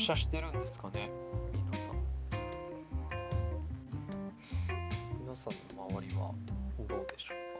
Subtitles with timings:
[0.00, 1.10] 社してるんですかね。
[1.70, 1.96] 皆さん
[5.20, 6.32] 皆さんの周りは
[6.88, 7.50] どうでしょうか。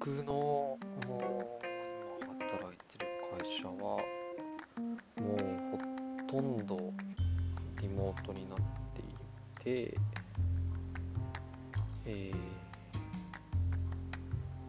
[0.00, 1.64] 僕のもう
[2.22, 3.06] 今働いてる
[3.40, 4.02] 会社はも
[5.20, 5.40] う
[5.72, 5.78] ほ
[6.28, 6.92] とんど
[7.80, 8.58] リモートになっ
[8.94, 9.04] てい
[9.90, 9.98] て、
[12.04, 12.36] えー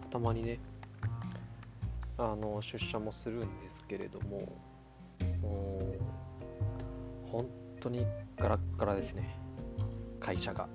[0.09, 0.57] たまにね
[2.19, 4.39] あの出社もするんですけれども
[5.41, 5.95] も
[7.25, 7.47] う本
[7.79, 9.37] 当にガラッガラですね。
[10.19, 10.67] 会社が。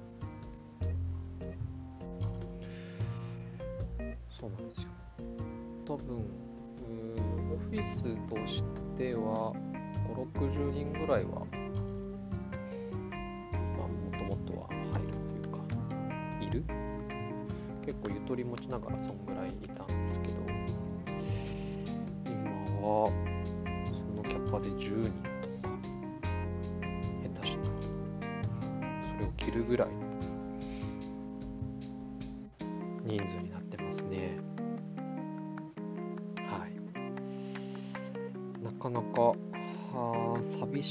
[4.41, 4.89] そうなんですよ。
[5.87, 8.63] 多分うーんオフィスとし
[8.97, 9.53] ては
[10.15, 11.45] 560人ぐらいは
[13.77, 15.59] まあもともとは入るっていうか
[16.41, 16.65] いる？
[17.85, 19.87] 結構ゆとり持ちながらそんぐらいいたん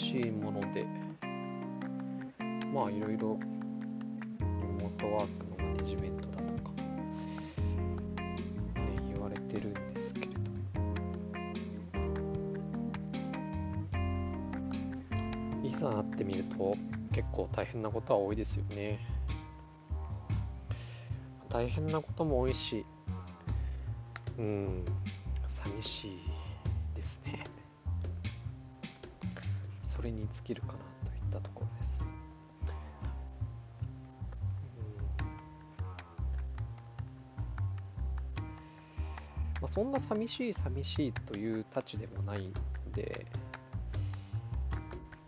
[0.02, 0.86] しいもので。
[2.74, 3.38] まあいろいろ
[4.40, 4.46] リ
[4.82, 6.72] モートワークのマネジメントだとか、
[8.80, 10.32] ね、言われてるんですけれど
[15.68, 16.78] いざ会ってみると
[17.12, 19.00] 結構大変なことは多いですよね。
[21.50, 22.86] 大変なことも多いし
[24.40, 24.86] うん
[25.46, 26.41] 寂しい。
[30.02, 30.74] それに尽きるかな
[31.12, 32.04] といったところです。
[39.62, 42.54] まあ、そんな寂しい寂しいというたちでもないん
[42.94, 43.28] で、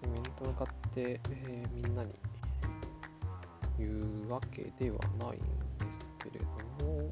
[0.02, 2.16] 面と向かって、えーみんなに
[3.78, 3.88] 言
[4.28, 6.40] うわけではないんですけれ
[6.80, 7.12] ども、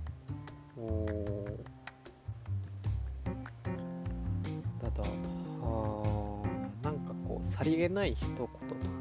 [7.62, 8.50] さりげない一言と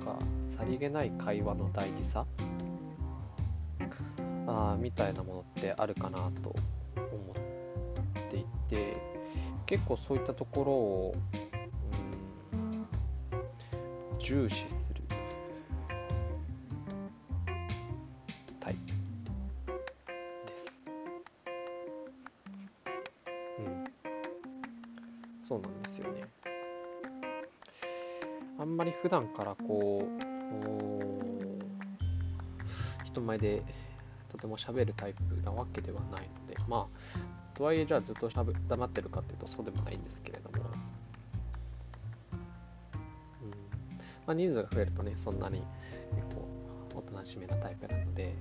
[0.04, 2.26] か、さりげない会話の大事さ？
[4.46, 6.54] あみたいなものってあるかなと
[6.94, 7.32] 思
[8.26, 8.98] っていて
[9.64, 11.14] 結構そういったところを、
[12.52, 12.86] うん、
[14.18, 14.66] 重視
[29.10, 30.30] 段からこう
[33.04, 33.62] 人前で
[34.30, 40.66] とても喋るタイプなわけではないのでまあとはいえじゃあずっとしゃべ黙ってるかっていうとそうでもないんですけれども、う
[43.46, 43.50] ん。
[43.50, 43.56] ま
[44.28, 45.62] あ、人数が増えるとねそんなに
[46.14, 46.48] 結構
[46.96, 48.34] おとなしめなタイプなので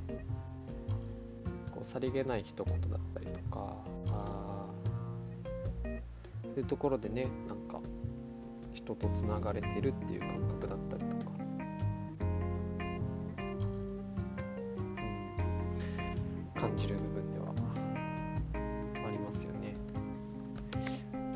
[1.72, 3.76] こうさりげない一言だったりとか
[4.12, 4.68] あ
[6.44, 7.58] そういうところでねなん
[8.90, 11.32] 人とつながれてるっていう感覚だったりとか、
[16.56, 17.54] うん、感じる部分では
[19.06, 19.76] ありますよね。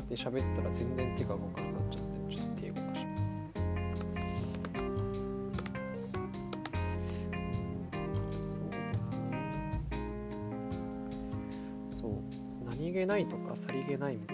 [0.08, 3.22] で、喋ってたら全然手が動かなくなっちゃって、ちょっと手動かします。
[8.32, 8.74] そうですね。
[12.00, 12.10] そう、
[12.64, 14.33] 何気ないとかさりげないみたい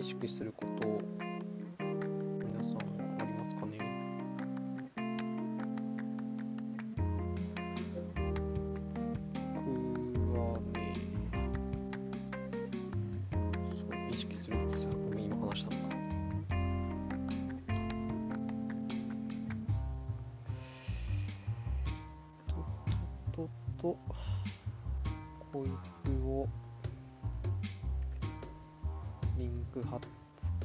[0.00, 0.52] 意識する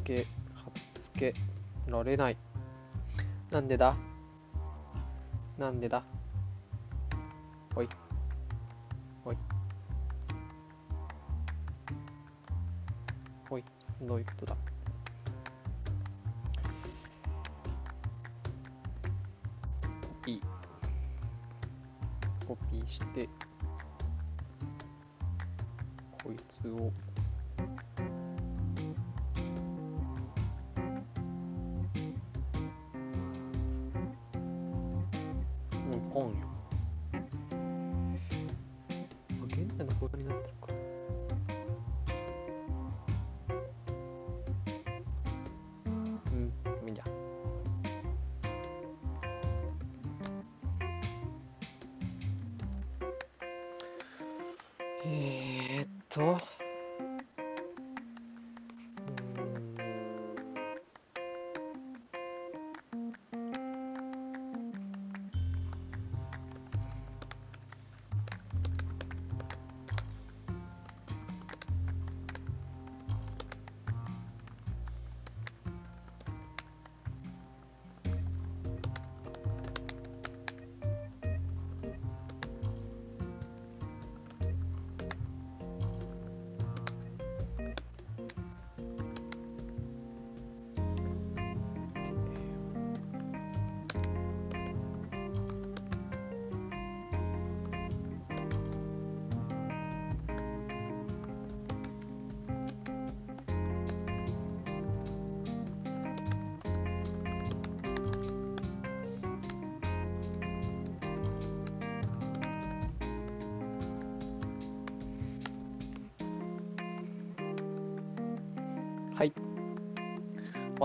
[0.05, 1.33] け、貼っつけ
[1.87, 2.37] られない。
[3.49, 3.97] なんでだ？
[5.57, 6.03] なんでだ？
[7.75, 7.89] おい。
[9.25, 9.37] おい。
[13.49, 13.63] ほい、
[14.01, 14.55] どういうことだ？
[14.55, 14.61] コ
[20.23, 20.41] ピー。
[22.47, 23.27] コピーして、
[26.23, 26.91] こいつを、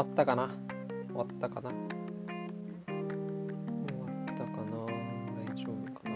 [0.00, 0.48] 終わったかな？
[1.08, 1.68] 終わったかな？
[1.68, 1.76] 終
[3.98, 4.72] わったかな？
[5.36, 6.10] 大丈夫かな？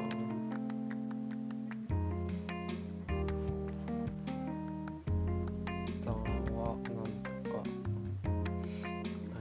[5.85, 6.65] 一旦は
[6.95, 7.61] なんとか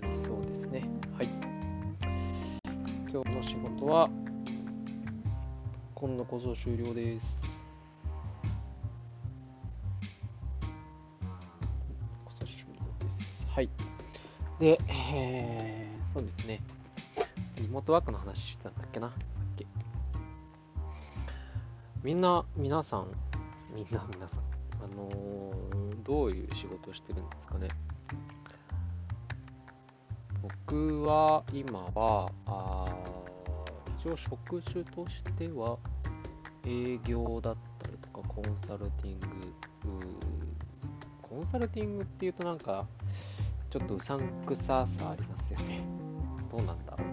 [0.02, 0.90] なりそうですね。
[1.18, 1.30] はい。
[3.10, 4.10] 今日の仕事は、
[5.96, 7.53] 今度こそ終了です。
[14.64, 16.62] で、えー、そうですね。
[17.58, 19.12] リモートワークの話してたんだっけな。
[22.02, 23.08] みんな、皆さん、
[23.76, 24.40] みんな、皆さん、
[24.82, 27.68] あのー、どういう仕事をしてるんですかね。
[30.42, 32.86] 僕は、今は、あ
[34.00, 35.78] 一応職種としては、
[36.66, 39.28] 営業だったりとか、コンサルティング、
[41.22, 42.88] コンサルティングっていうとなんか、
[43.74, 45.82] ちょっとうさんくささありますよね。
[46.52, 47.08] どうなんだろう。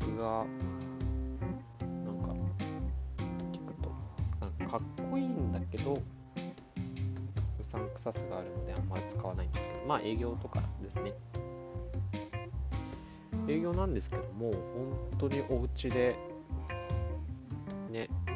[0.00, 0.44] 僕が、
[2.04, 2.34] なんか、
[3.52, 3.92] 聞くと、
[4.40, 5.98] なんかかっこいいんだけど、う
[7.62, 11.14] さんくささがあるのであんまり使わないんですけど、まあ営業とかですね。
[13.46, 14.58] 営業なんですけども、本
[15.16, 16.16] 当にお家で、
[17.88, 18.32] ね、も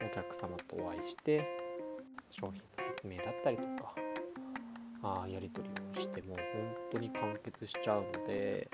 [0.00, 1.59] う、お客様とお会いして、
[7.70, 8.68] しちゃうので、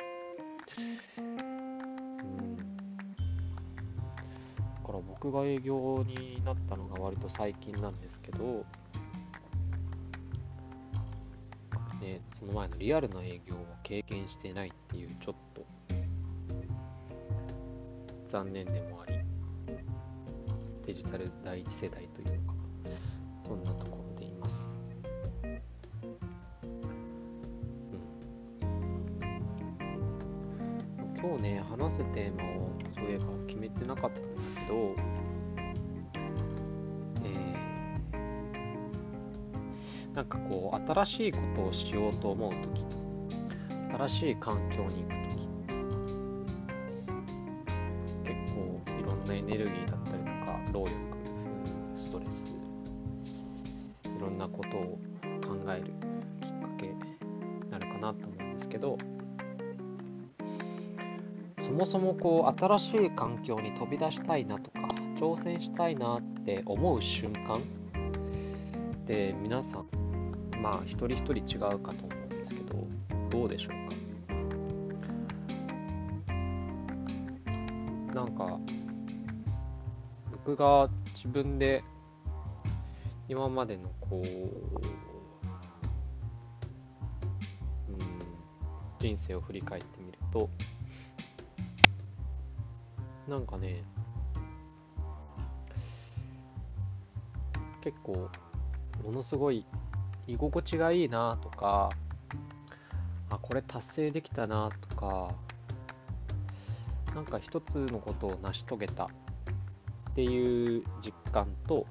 [1.18, 2.56] うん。
[2.56, 2.62] だ
[4.86, 8.64] から僕が営業になったのが割と最近なんですけど、
[12.00, 15.66] ね、その前のリアルな営業を経験してないっていうちょっと
[18.28, 19.18] 残念でもあり
[20.86, 22.55] デジタル第一世代というか
[34.08, 34.94] かったんだけど、
[37.24, 42.84] えー、なんかこう、新しいことをしようと思うとき、
[43.92, 45.48] 新しい環境に行くとき、
[48.24, 50.94] 結構いろんなエネルギーだったりとか、労力、
[51.96, 52.44] ストレス、
[54.04, 54.98] いろんなことを
[55.42, 55.92] 考える
[56.40, 56.94] きっかけに
[57.70, 58.98] なるかなと思うんですけど、
[61.76, 67.60] もそもこう新しい環境に飛び出したいなとか挑戦したいなって思う瞬間っ
[69.06, 69.86] て皆さん
[70.62, 72.86] まあ一人一人違うかと思うんですけど
[73.28, 73.72] どうでしょう
[78.08, 78.14] か？
[78.14, 78.58] なんか
[80.46, 81.84] 僕が自分で
[83.28, 84.28] 今までのこう、うん、
[88.98, 90.48] 人生を振り返ってみると
[93.28, 93.82] なんかね、
[97.80, 98.30] 結構
[99.04, 99.64] ものすごい
[100.26, 101.90] 居心地がいいなとか
[103.30, 105.30] あこれ達成できたなとか
[107.14, 109.08] なんか一つのことを成し遂げたっ
[110.14, 111.86] ていう実感と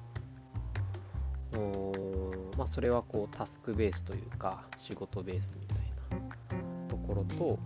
[1.56, 1.92] お
[2.58, 5.78] まあ、それはこうタスクベースというか仕事ベースみたい
[6.18, 7.58] なところと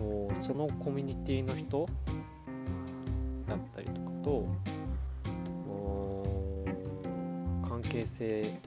[0.00, 1.86] おそのコミュニティの人
[4.26, 4.44] と
[7.62, 8.60] 関係性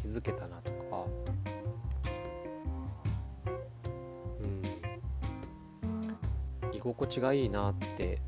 [0.00, 1.06] 築けたなとか、
[6.62, 8.20] うん、居心地がいいなって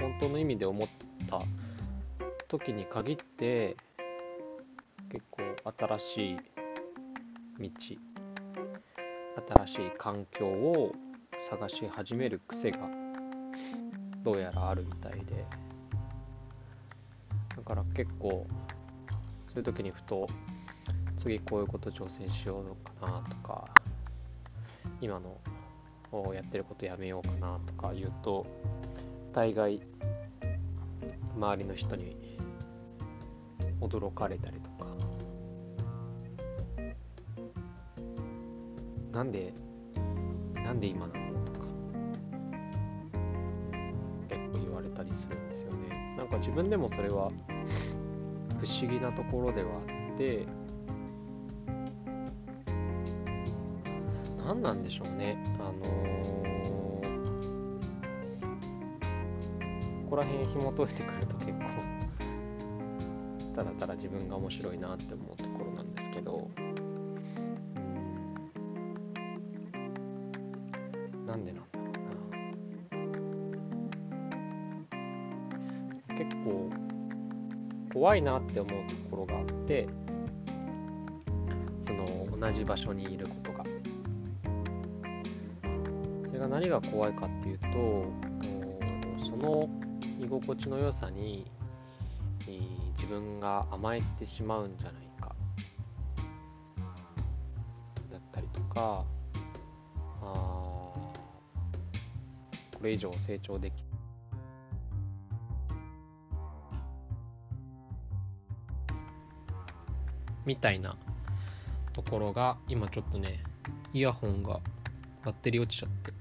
[0.00, 0.88] 本当の意味で思っ
[1.28, 1.42] た
[2.48, 3.76] 時に限って
[5.10, 5.42] 結構
[5.98, 6.38] 新しい
[7.60, 7.70] 道
[9.54, 10.94] 新しい環境を
[11.50, 13.01] 探し始める癖が
[14.22, 15.44] どうやらあるみたいで。
[17.56, 18.46] だから結構
[19.48, 20.26] そういう時にふと
[21.18, 23.68] 次こういうこと挑戦しようかなとか
[25.00, 25.38] 今の
[26.10, 28.46] をやってることやめようかなとか言うと
[29.32, 29.80] 大概
[31.36, 32.16] 周りの人に
[33.80, 34.92] 驚かれたりとか。
[39.12, 39.52] なんで
[40.54, 41.31] なんで今なの
[45.12, 46.16] りするんですよね。
[46.16, 47.30] なんか自分でもそれは
[48.60, 49.78] 不思議なところではあ
[50.14, 50.46] って
[54.44, 55.36] 何なんでしょうね。
[55.60, 57.02] あのー、
[60.04, 61.58] ここら辺紐解いてくると結構
[63.54, 66.50] ただただ自分が面白いなって思うところなんですけど。
[78.02, 79.86] 怖いなって思うところがあって
[81.78, 83.64] その同じ場所にいることが。
[86.26, 87.68] それが何が怖いかっていうと
[89.24, 89.70] その
[90.20, 91.46] 居心地の良さに
[92.96, 95.36] 自分が甘えてしまうんじゃないか。
[98.10, 99.04] だったりとか
[100.22, 101.20] あこ
[102.82, 103.70] れ以上成長で
[110.44, 110.96] みたいな
[111.92, 113.42] ところが今ちょっとね
[113.92, 114.60] イヤホンが
[115.24, 116.12] バッテリー落ちちゃって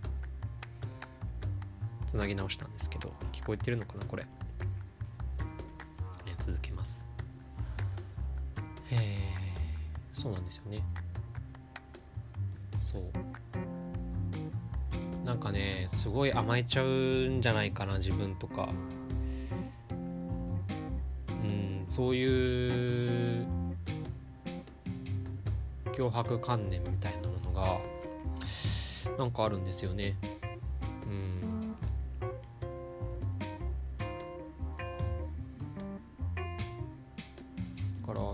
[2.05, 4.25] つなぎ直したんですけど聞こえてるのかなこれ。
[6.41, 7.07] 続けます。
[8.91, 9.19] え、
[10.11, 10.83] そうなんですよね。
[12.81, 13.03] そう。
[15.23, 16.87] なんかねすごい甘えちゃう
[17.29, 18.69] んじゃないかな自分とか。
[21.29, 23.47] うんそういう
[25.93, 27.79] 脅迫観念みたいなものが
[29.17, 30.15] なんかあるんですよね。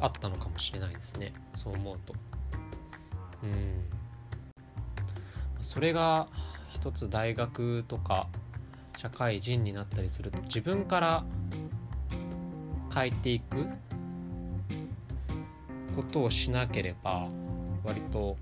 [0.00, 1.34] あったのかもしれないですね。
[1.52, 2.14] そう思うと。
[3.42, 3.84] うん。
[5.60, 6.28] それが
[6.70, 8.28] 一つ大学とか
[8.96, 11.24] 社会人になったりすると自分から
[12.94, 13.66] 変えていく
[15.96, 17.26] ことをしなければ
[17.82, 18.36] 割と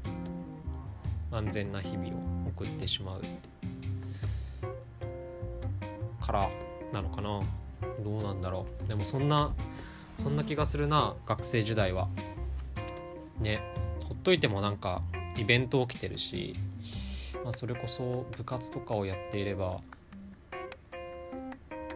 [1.30, 3.22] 安全な日々を送ってしまう
[6.20, 6.50] から
[6.92, 7.42] なのかな。
[8.02, 8.88] どうなんだろう。
[8.88, 9.54] でもそんな
[10.18, 11.14] そんな気がするな。
[11.26, 12.08] 学生時代は。
[13.38, 13.60] ね。
[14.08, 15.02] ほっといてもなんか
[15.36, 16.56] イベント起きてるし、
[17.44, 19.80] まあ、それこそ部活とかをやっていれば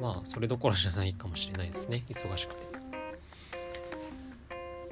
[0.00, 2.04] まあそれどころじゃないかもしれないですね。
[2.08, 2.77] 忙しくて。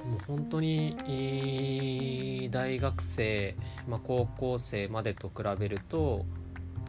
[0.06, 3.56] もう本当に、大学生、
[3.88, 6.24] まあ、高校生までと比べると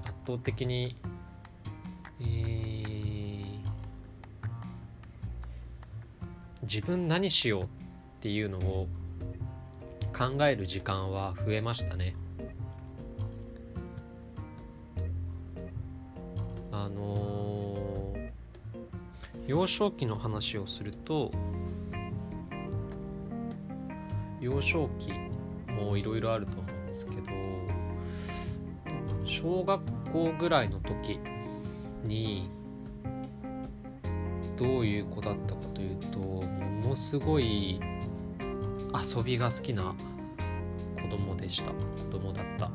[0.06, 0.96] 圧倒的に、
[2.22, 3.60] えー、
[6.62, 7.68] 自分何しようっ
[8.20, 8.88] ていうのを
[10.16, 12.16] 考える時間は増えましたね。
[16.72, 18.32] あのー、
[19.48, 21.32] 幼少期の話をすると
[24.40, 25.12] 幼少期
[25.72, 27.22] もいろいろあると思うんですけど
[29.26, 31.20] 小学校ぐらいの時
[32.04, 32.50] に
[34.56, 37.80] どういう子だったかというとものすごい
[38.94, 39.94] 遊びが好きな
[41.02, 41.72] 子供でした。
[41.72, 41.76] 子
[42.12, 42.72] 供だった。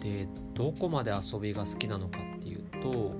[0.00, 3.12] でどこまで遊びが好きなのかっていうと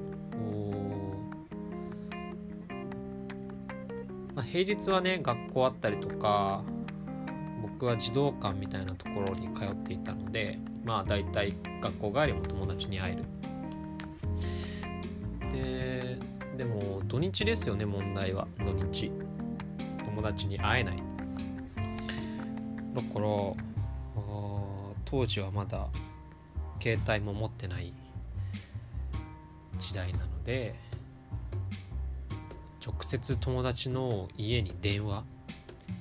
[4.57, 6.65] 平日はね学校あったりとか
[7.61, 13.25] 僕は児童館みたいなところに通っていたのでまあ大体学校帰りも友達に会える。
[15.53, 16.19] で
[16.57, 18.49] でも土日ですよね問題は。
[18.65, 19.13] 土日。
[20.07, 20.97] 友達に会えない。
[20.97, 21.09] だか
[23.21, 23.27] ら
[25.05, 25.89] 当時はまだ
[26.81, 27.93] 携帯も持ってない
[29.77, 30.75] 時代なので
[32.87, 35.25] 直接友達の家に電話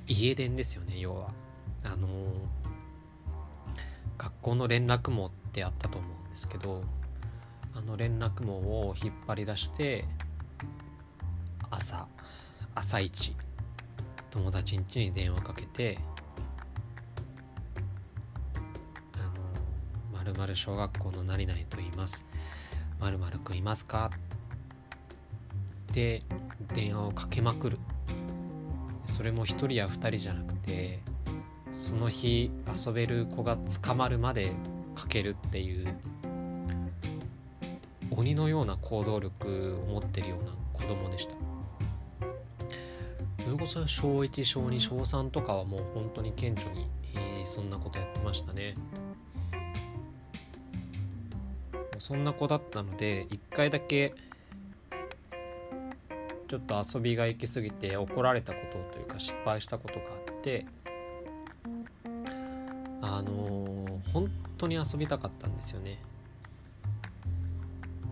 [0.06, 1.32] 家電ですよね要は
[1.84, 2.08] あの
[4.20, 6.84] 学校の連絡網ってあったと思うんですけど
[7.74, 8.54] あの連絡網
[8.88, 10.06] を引っ張り出して
[11.72, 12.08] 朝
[12.76, 13.36] 朝一
[14.30, 15.98] 友達ん家に電話かけて
[19.14, 22.28] 「あのまる小学校の何々と言います」
[23.00, 24.12] 「まるくんいますか?」
[25.96, 26.22] て
[26.74, 27.80] 電話をかけまくる。
[29.06, 31.00] それも1人や2人じゃなくて
[31.72, 32.52] その日
[32.86, 34.52] 遊べる子が捕まるまで
[34.96, 35.96] かけるっていう
[38.10, 41.36] 鬼のような行動力を持ってるような子供でした。
[43.44, 48.76] それこそ小1小2小3とかはもう本当に顕著に、えー、そんなことやってましたね。
[52.00, 54.14] そんな子だったので1回だけ
[56.56, 60.66] ちょっと遊びが行き過ぎて怒られたことというか失敗したことがあって
[63.02, 66.00] あのー、本当に遊びたかったんですよね。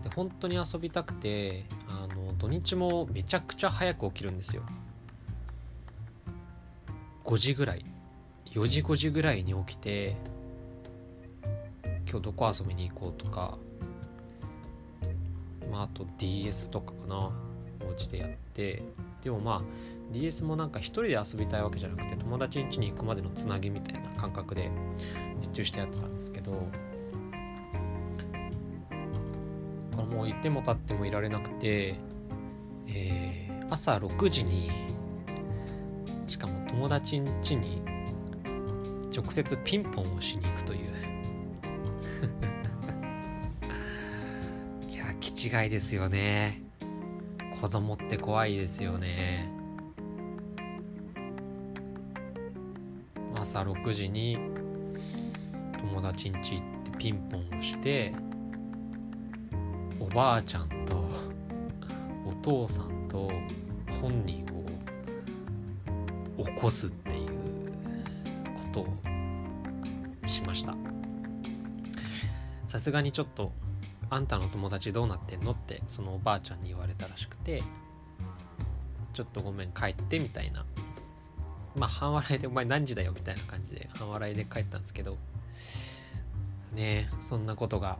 [0.02, 4.62] で本当に遊びたくてあの土日もめちゃくちゃ早く起きるんですよ。
[7.24, 7.86] 5時ぐらい。
[8.50, 10.16] 4時5時ぐらいに起きて
[12.06, 13.56] 今日どこ遊びに行こうとか
[15.72, 17.43] まああと DS とかかな。
[18.08, 18.82] でやって
[19.22, 19.62] でもまあ
[20.12, 24.70] DS もなんか一人で遊びたいわけじゃなくて友達ん家に行くまでのつなぎみたいな感覚で
[25.40, 26.68] 熱中してやってたんですけどこ
[29.98, 31.98] れもういても立ってもいられなくて、
[32.86, 34.70] えー、朝6時に
[36.26, 37.82] しかも友達ん家に
[39.14, 40.92] 直接ピンポンをしに行くという。
[44.90, 46.64] いや気違いですよね。
[47.64, 49.48] 子供って怖いですよね。
[53.34, 54.38] 朝6時に
[55.78, 58.14] 友達ん家行ってピンポンをして
[59.98, 61.08] おばあちゃんと
[62.26, 63.30] お父さんと
[63.98, 64.44] 本人
[66.38, 67.28] を起こすっていう
[68.54, 68.86] ことを
[70.26, 70.76] しました。
[72.66, 73.52] さすがにちょっと
[74.14, 75.52] あんたの友達どうなってんの？
[75.52, 77.62] ってそのおばあちゃんに言われたらしくて
[79.12, 80.64] ちょっとごめん帰ってみたいな。
[81.76, 83.12] まあ半笑いでお前何時だよ？
[83.12, 85.18] みたいな感じで半笑いで帰ったんですけど
[86.72, 87.98] ねえそんなことが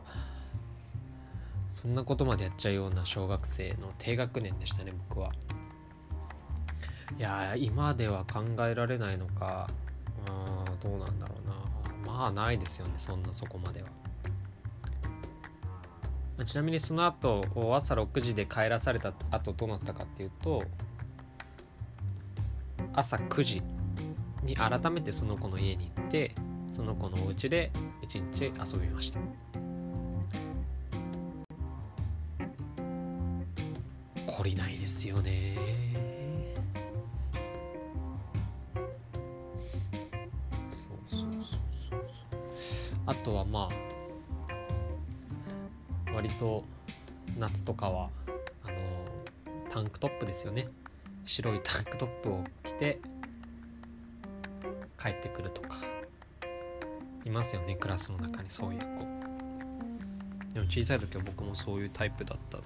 [1.71, 5.33] そんなことまでやっちゃうような小学生の低学年でしたね僕は。
[7.17, 9.69] いや今では考えられないのか
[10.27, 12.13] あどうなんだろうな。
[12.13, 13.89] まあないですよねそんなそこまでは。
[16.37, 20.63] まちなみにその後朝6時で帰らされた後どうなったかっていうと
[22.93, 23.63] 朝9時
[24.43, 26.35] に改めてその子の家に行って
[26.67, 27.71] その子のお家で
[28.01, 29.19] 一日遊びました。
[34.27, 35.57] 懲りないですよね。
[40.69, 41.29] そうそうそう
[41.89, 42.99] そうそう。
[43.05, 43.94] あとはまあ
[46.15, 46.63] 割と
[47.37, 48.09] 夏とかは
[48.63, 48.75] あの
[49.69, 50.69] タンクトップですよね。
[51.25, 52.99] 白いタンクトップを着て
[54.97, 55.77] 帰ってくるとか。
[57.25, 58.85] いますよねクラスの中にそういう子。
[60.53, 62.59] でも小さい時は僕もそういうタイプだった。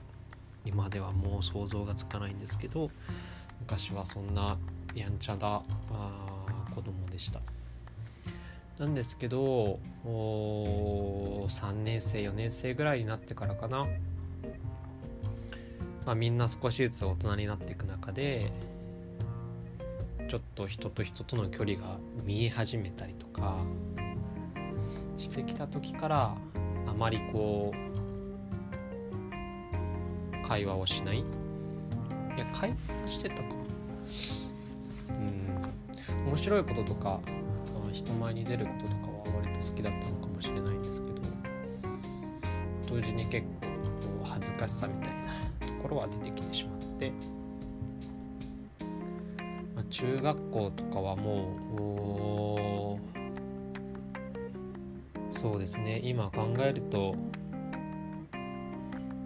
[0.66, 2.92] 今ではもう想像がつかないんですけど
[3.62, 4.58] 昔はそんな
[4.94, 7.40] やんちゃなあ子供でした。
[8.78, 13.86] なんですけど3年生4年生ぐらいになってからかな、
[16.06, 18.52] まあ、みんな少しずつ大人になっていく中で
[20.30, 23.58] ちょっと人と人との距離が見え始めたりとか
[25.18, 26.36] してきた時から
[26.88, 27.74] あまりこ
[30.44, 31.20] う会話をしない。
[31.20, 31.24] い
[32.38, 32.74] や会
[33.06, 33.44] 話してたか。
[35.10, 36.28] うん。
[36.28, 37.20] 面白いこととか
[37.92, 38.99] 人前に出ることとか
[39.62, 41.20] 好きだったのかもしれないんですけど
[42.88, 43.68] 同時に結構
[44.24, 47.12] 恥ずかしさみたいなところは出てきてしまって、
[49.76, 52.98] まあ、中学校とかはも
[55.30, 57.16] うそうですね今考えると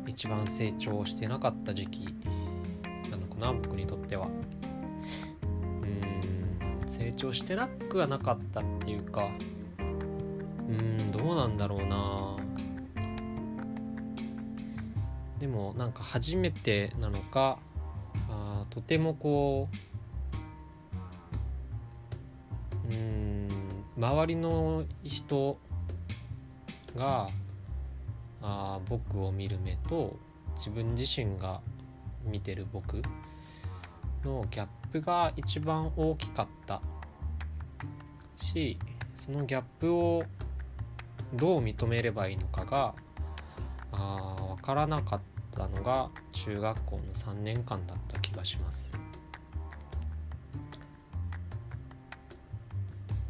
[0.05, 2.15] 一番成長してなかった時期
[3.09, 4.27] なのかな僕にとっては。
[4.27, 9.31] うん成長してなくはなかったっていうか
[10.79, 12.37] うんどうなんだろうな。
[15.39, 17.59] でもなんか初めてなのか
[18.29, 19.67] あとてもこ
[22.89, 23.49] ううん
[23.97, 25.57] 周りの人
[26.95, 27.29] が
[28.41, 30.17] あ僕を見る目と
[30.55, 31.59] 自分自身が
[32.23, 33.01] 見てる僕
[34.23, 36.81] のギャップが一番大きかった
[38.37, 38.77] し
[39.13, 40.23] そのギャップを
[41.33, 42.93] どう認めればいいのかが
[43.91, 48.93] あ分からなかったのが中学校の3年間だった気がします。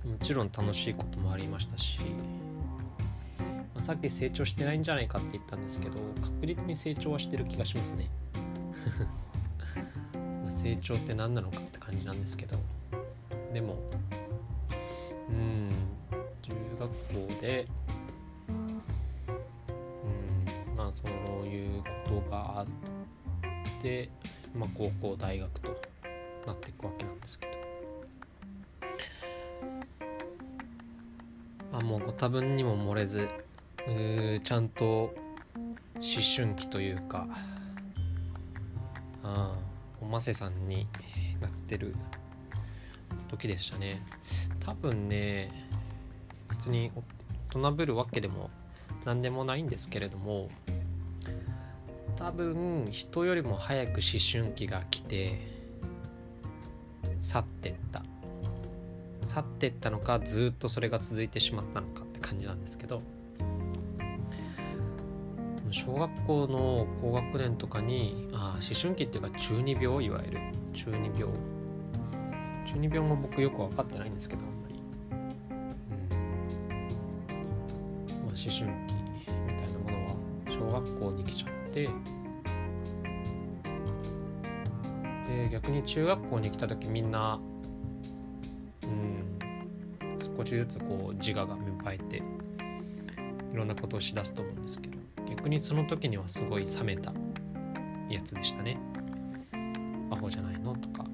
[0.05, 1.99] もちろん楽しいこともありましたし
[3.39, 8.09] まあさっき成長してないんじゃないかって言ったんですけど確実に成長はしてる気がしますね。
[10.49, 12.57] 成長って何なのかって感じなんですけど。
[13.53, 13.77] でも
[15.29, 15.69] うん
[16.41, 17.67] 中学校で
[20.93, 24.10] そういうことがあって
[24.56, 25.82] まあ高校大学と
[26.45, 27.53] なっていくわけなんですけど。
[31.71, 33.27] まあもうご多分にも漏れず
[34.43, 35.15] ちゃんと
[35.95, 36.03] 思
[36.36, 37.27] 春期というか
[39.23, 39.56] あ
[39.99, 40.88] おませさんに
[41.41, 41.95] なってる
[43.27, 44.03] 時でしたね。
[44.60, 45.49] 多分ね
[46.51, 46.91] 別に
[47.49, 48.51] 大人ぶるわけでも
[49.03, 50.49] 何でもないんですけれども
[52.23, 53.97] 多分人よりも早く思
[54.31, 55.41] 春期が来て
[57.19, 58.01] 去ってった。
[59.23, 63.01] 去ってったのかずっとそれが続いてしまったのかって感じなんですけど
[65.71, 70.39] 小学校の高学年とかにあ思春期っていうか中二病いわゆる。
[70.71, 71.33] 中二病。
[72.65, 74.75] 中二病も僕よく分かってないんですけどあんまり、
[75.12, 75.15] う
[78.13, 78.15] ん。
[78.15, 78.63] まあ、思春期
[79.45, 80.15] みたいなものは
[80.47, 81.89] 小学校に来ちゃって
[85.34, 87.39] で逆に中学校に来た時みんな
[88.84, 89.39] うん
[90.19, 92.17] 少しずつこう自我が芽生えて
[93.52, 94.98] いろんなことをしだすと思うんですけど
[95.30, 97.12] 逆にその時にはすごい冷めた
[98.10, 98.78] やつでしたね。
[100.12, 101.06] アホじゃないのとか。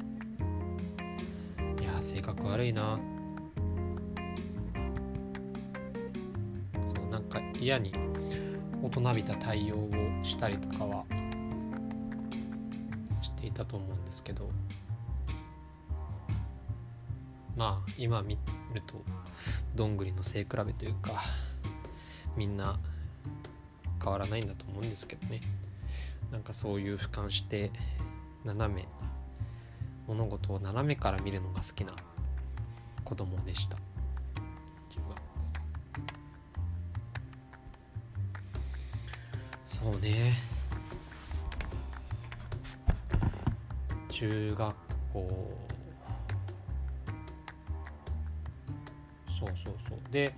[1.81, 2.99] いや性格悪いな。
[6.81, 7.93] そうなんか嫌に
[8.81, 9.89] 大人びた対応を
[10.23, 11.05] したりとかは
[13.21, 14.49] していたと思うんですけど。
[17.55, 18.37] まあ今見
[18.73, 19.03] ると
[19.75, 21.21] どんぐりの背比べというか
[22.37, 22.79] みんな
[24.01, 25.41] 変わらないんだと思うんですけどね。
[26.31, 27.71] なんかそういう俯瞰して
[28.45, 28.87] 斜め
[30.07, 31.93] 物事を斜めから見るのが好きな
[33.03, 33.77] 子供でした。
[39.65, 40.48] そうね。
[44.19, 44.75] 中学
[45.13, 45.55] 校。
[49.29, 49.99] そうそうそう。
[50.11, 50.35] で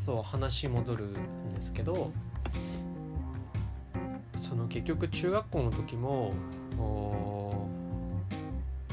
[0.00, 2.10] そう話戻るんですけど
[4.34, 6.32] その結局中学校の時も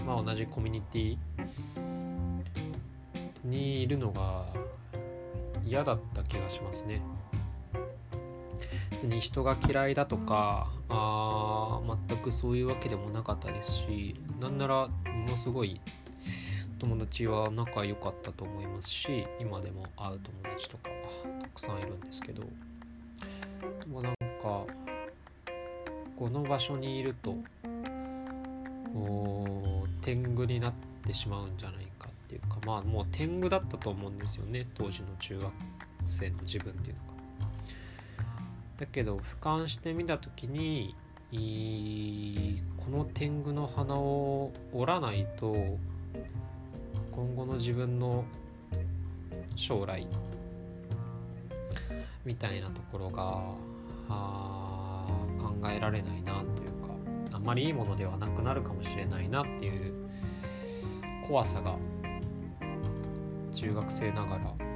[0.05, 1.17] まあ同じコミュニティ
[3.43, 4.45] にいるのが
[5.65, 7.01] 嫌だった気がしますね。
[8.97, 11.79] 別に人が嫌いだとかあ
[12.09, 15.79] 全くそういうわけでもなかったですしなんならものすごい
[16.79, 20.95] 友達は仲良かったと思いますし今でも会う友達とかは
[21.39, 24.65] たくさんいるんですけどでもなんかこ
[26.31, 27.35] の場所にいると
[30.01, 30.73] 天狗になっ
[31.05, 35.53] てしまうんじゃないかっていうかまあもう天狗だったと思うんですよね当時の中学
[36.03, 37.16] 生の自分っていうのが。
[38.77, 40.95] だけど俯瞰してみた時に
[42.77, 45.55] この天狗の花を折らないと
[47.11, 48.23] 今後の自分の
[49.55, 50.07] 将来
[52.23, 53.41] みたいなところが
[54.07, 56.89] 考えられないなというか
[57.33, 59.93] あんまりいいものではなくなるかもしれないなっていう
[61.27, 61.75] 怖さが
[63.53, 64.66] 中学生ながら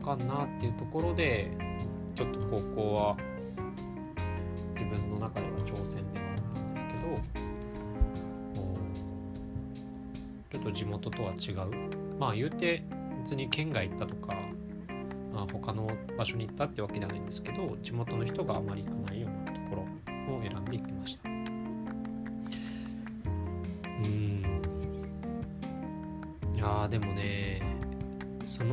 [0.00, 1.50] かんなっていうところで
[2.14, 3.16] ちょっと高校は
[4.74, 7.00] 自分の中では挑戦ではあったんですけど
[10.50, 12.18] ちょっと地元とは違う。
[12.18, 12.82] まあ言うて
[13.18, 14.34] 別に県外行ったとか、
[15.32, 19.28] まあ、他の場所に行ったってわけではないんですけど地元の人があまり行かないよ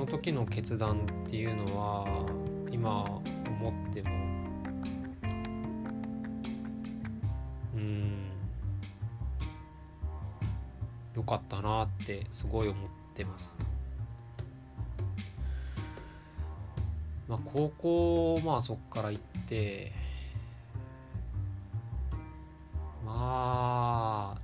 [0.09, 2.25] 時の決断っていうのは
[2.71, 4.09] 今思っても
[7.75, 8.29] うん
[11.15, 13.59] よかったなってすごい思ってます。
[17.27, 19.91] まあ高校まあそっから行って
[23.05, 24.41] まあ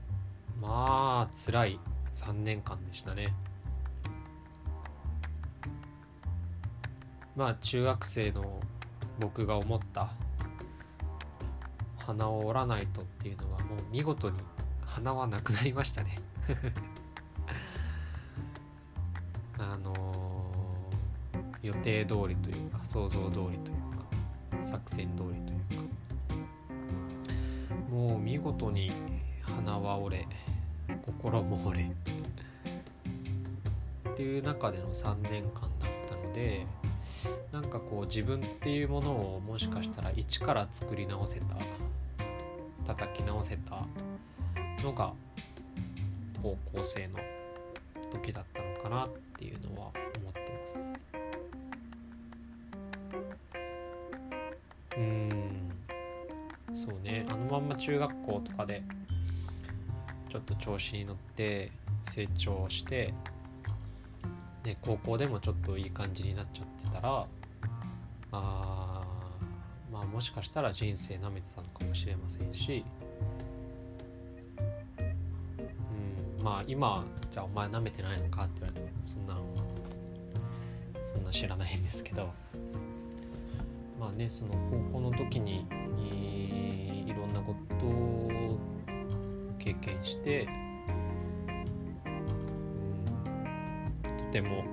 [0.61, 1.79] まあ辛い
[2.11, 3.33] 3年間でしたね。
[7.35, 8.59] まあ中学生の
[9.19, 10.11] 僕が思った
[11.97, 14.37] 鼻を折らないとっていうのはもう見事に
[14.85, 16.19] 鼻はなくなりましたね。
[19.57, 24.05] あのー、予定通りというか想像通りというか
[24.61, 25.93] 作戦通りというか。
[27.93, 28.91] もう見事に
[29.43, 30.27] 鼻は折れ
[31.05, 31.91] 心も折れ
[34.09, 36.65] っていう中での3年間だったので
[37.51, 41.55] なんかこう自分っていうものをもしかしたら一から作り直せた
[42.85, 43.85] 叩き直せた
[44.83, 45.13] のが
[46.41, 47.19] 高校生の
[48.11, 50.93] 時だったのかなっていうのは思ってます。
[54.97, 55.71] うん。
[56.73, 57.25] そうね。
[57.29, 58.83] あのまんま中学校とかで
[60.29, 61.71] ちょっと調子に乗って
[62.01, 63.13] 成長して
[64.63, 67.27] で高校でもちょっといい感じになっちゃってたら
[68.31, 69.03] あ
[69.91, 72.85] まあもしかしたら人生なめてたのかもしれませんし、
[76.39, 79.37] うん、まあ今じゃあお前なめてないのかって言われてもそんな
[81.03, 82.31] そんな知らないんですけど
[83.99, 84.53] まあねその
[84.91, 85.65] 高校の時に
[87.05, 88.57] いろんなことを
[89.59, 90.47] 経験して、
[94.39, 94.63] うん、とても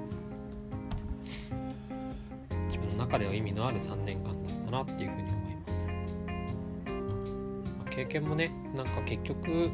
[2.66, 5.92] 自分の中では意味のある3年間だったなっていうふうに思います。
[7.79, 9.70] まあ、経験もねなんか結局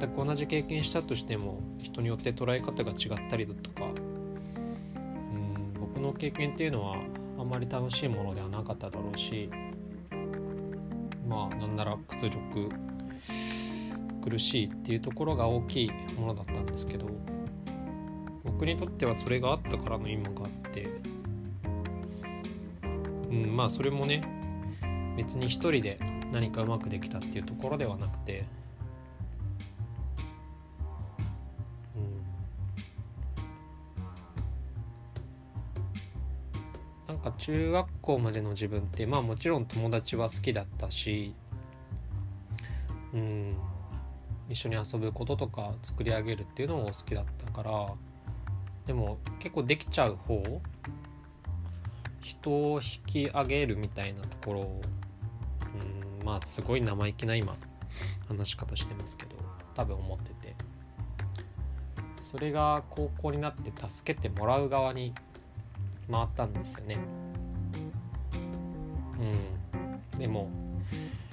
[0.00, 3.88] 全く同じ経験したとしても人によって捉え方が違ったりだとかう
[5.38, 6.96] ん僕の経験っていうのは
[7.38, 9.50] あんまり楽しいものではなかっただろうし
[11.28, 12.68] まあなんなら屈辱
[14.28, 17.06] 苦しいっていうところが大きいものだったんですけど
[18.42, 20.88] 僕にとってはそれがあったからの今があって
[23.30, 24.22] うん、まあそれもね
[25.16, 25.98] 別に一人で
[26.32, 28.46] 何かうまくできたっていうところではなくて、
[37.08, 41.34] うん、なんか中学校までの自分ってまあもちろん友達は好きだったし、
[43.14, 43.56] うん、
[44.48, 47.92] 一緒に遊ぶこととか作り上げるっていうのも好きだったから
[48.86, 50.42] でも結構できちゃう方
[52.20, 54.80] 人を引き上げるみたいなところを
[56.20, 57.56] うんまあすごい生意気な今
[58.28, 59.36] 話し方してますけど
[59.74, 60.54] 多分思ってて。
[62.26, 65.14] それが高校になって助けてもらう側に
[66.10, 66.98] 回ったんですよね。
[70.12, 70.18] うん。
[70.18, 70.50] でも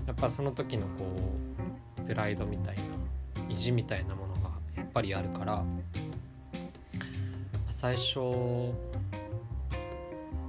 [0.05, 1.15] やっぱその時のこ
[1.97, 2.83] うプライドみたいな
[3.53, 5.63] 意地みたいなものがやっぱりあるから
[7.69, 8.19] 最初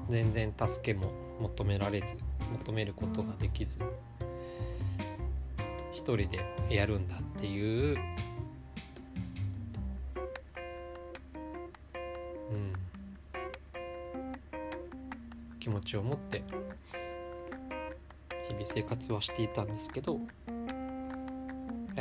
[0.08, 2.16] 全然助けも求められず
[2.52, 3.78] 求めることができず
[5.92, 6.40] 一人で
[6.70, 7.96] やるんだっていう、
[15.60, 16.42] 気持ちを持って
[18.48, 20.18] 日々生活はしていたんですけど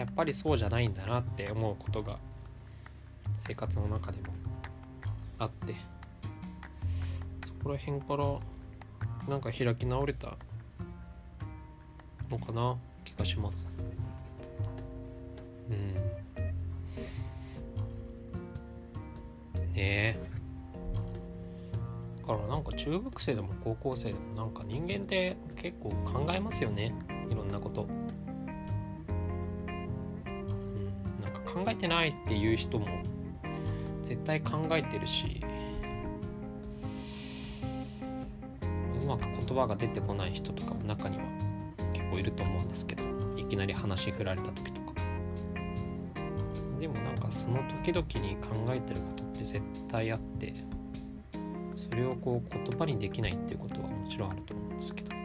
[0.03, 2.19] やっぱりそうじゃないんだなって思うことが
[3.37, 4.33] 生活の中でも
[5.39, 5.75] あって。
[7.45, 8.25] そこら辺から
[9.29, 10.37] なんか開き直れた
[12.29, 13.73] のかな気がします。
[15.69, 15.93] うん。
[19.71, 20.19] ねえ。
[22.19, 26.93] だからなんか中学生でも高校生でもなんか人間って結構考えますよね。
[27.31, 28.02] いろんなこと。
[31.53, 32.87] 考えてないっていう人も
[34.01, 35.39] 絶対考えてるし
[39.01, 41.23] うまく言葉が出てこない人とかも中には
[41.93, 43.03] 結構いると思うんですけど
[43.37, 44.93] いきなり話振られた時とか。
[46.79, 50.53] でもなんかその時々に考えてることって絶対あって
[51.77, 55.15] それをこう言葉にできないっていうことはもちろんあると思うんですけど。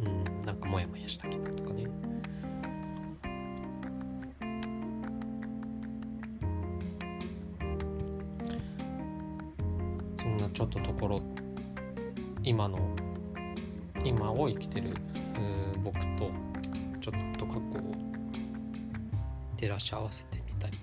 [0.00, 1.69] うんなんかモヤモヤした気分とか。
[10.70, 11.20] とところ
[12.42, 12.78] 今の
[14.04, 14.94] 今を生きてる
[15.82, 16.30] 僕と
[17.00, 17.62] ちょっと過去を
[19.56, 20.78] 照らし合わせてみたり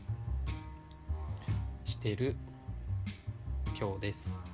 [1.85, 2.35] してる
[3.79, 4.46] 今日です。